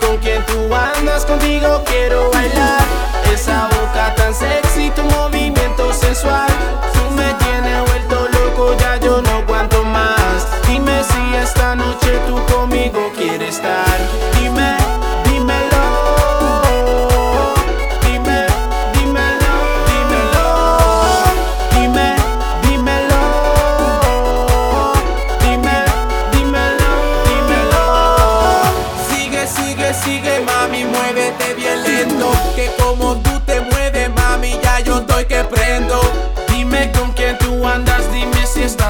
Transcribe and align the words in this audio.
con 0.00 0.16
quién 0.18 0.44
tú 0.46 0.74
andas, 0.74 1.24
contigo 1.24 1.82
quiero 1.86 2.30
bailar. 2.30 3.07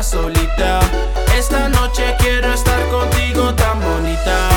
Solita. 0.03 0.81
Esta 1.37 1.69
noche 1.69 2.15
quiero 2.19 2.53
estar 2.53 2.81
contigo 2.89 3.55
tan 3.55 3.81
bonita. 3.81 4.49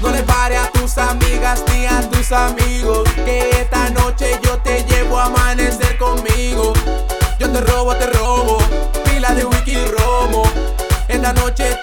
No 0.00 0.10
le 0.10 0.22
pare 0.22 0.56
a 0.56 0.70
tus 0.70 0.98
amigas 0.98 1.64
ni 1.72 1.86
a 1.86 2.00
tus 2.10 2.32
amigos. 2.32 3.08
Que 3.24 3.50
esta 3.50 3.90
noche 3.90 4.38
yo 4.42 4.58
te 4.58 4.84
llevo 4.84 5.18
a 5.18 5.24
amanecer 5.26 5.96
conmigo. 5.98 6.72
Yo 7.38 7.50
te 7.50 7.60
robo, 7.60 7.94
te 7.96 8.06
robo. 8.06 8.58
Pila 9.04 9.34
de 9.34 9.44
wiki 9.44 9.76
romo. 9.86 10.42
Esta 11.08 11.32
noche 11.32 11.78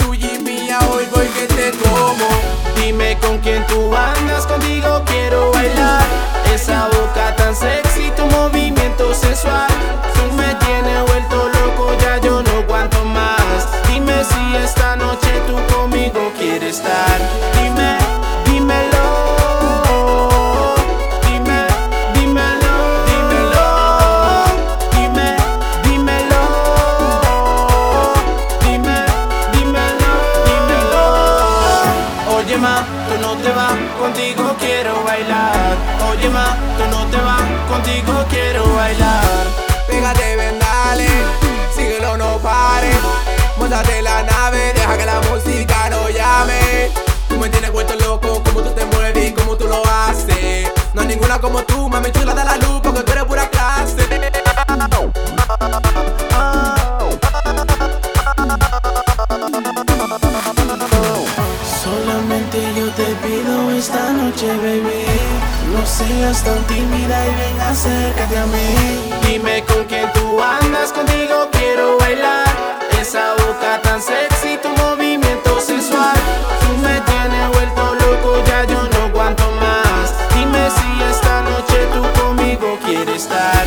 ma, 32.61 32.85
tú 33.09 33.19
no 33.19 33.35
te 33.37 33.49
vas, 33.51 33.73
contigo 33.99 34.55
quiero 34.59 35.03
bailar. 35.03 35.75
Oye 36.09 36.29
ma, 36.29 36.55
tú 36.77 36.85
no 36.95 37.05
te 37.07 37.17
vas, 37.17 37.41
contigo 37.67 38.13
quiero 38.29 38.63
bailar. 38.75 39.47
Pégate, 39.87 40.35
ven, 40.35 40.59
dale. 40.59 41.07
Síguelo, 41.75 42.17
no 42.17 42.37
pares. 42.37 42.95
Móntate 43.57 44.01
la 44.01 44.23
nave, 44.23 44.73
deja 44.73 44.97
que 44.97 45.05
la 45.05 45.19
música 45.21 45.89
no 45.89 46.09
llame. 46.09 46.91
Tú 47.27 47.37
me 47.37 47.49
tienes 47.49 47.71
vuelto 47.71 47.95
loco, 47.95 48.41
como 48.43 48.61
tú 48.61 48.69
te 48.71 48.85
mueves 48.85 49.29
y 49.29 49.33
como 49.33 49.57
tú 49.57 49.67
lo 49.67 49.81
haces. 49.85 50.71
No 50.93 51.01
hay 51.01 51.07
ninguna 51.07 51.39
como 51.39 51.63
tú, 51.63 51.89
mami 51.89 52.11
chula 52.11 52.33
la 52.33 52.57
luz, 52.57 52.70
No 65.71 65.85
seas 65.85 66.43
tan 66.43 66.61
tímida 66.67 67.25
y 67.27 67.35
ven 67.35 67.61
acércate 67.61 68.37
a 68.37 68.45
mí. 68.45 69.11
Dime 69.25 69.63
con 69.63 69.85
quién 69.85 70.11
tú 70.13 70.41
andas, 70.41 70.91
contigo 70.91 71.49
quiero 71.51 71.97
bailar. 71.97 72.79
Esa 72.99 73.33
boca 73.35 73.81
tan 73.81 74.01
sexy, 74.01 74.57
tu 74.61 74.69
movimiento 74.83 75.59
sensual. 75.61 76.17
Tú 76.61 76.77
me 76.77 76.99
tienes 77.01 77.47
vuelto 77.53 77.95
loco, 77.95 78.43
ya 78.45 78.65
yo 78.65 78.83
no 78.83 79.05
aguanto 79.05 79.43
más. 79.61 80.13
Dime 80.35 80.69
si 80.69 81.03
esta 81.09 81.41
noche 81.41 81.87
tú 81.93 82.21
conmigo 82.21 82.77
quieres 82.85 83.23
estar. 83.23 83.60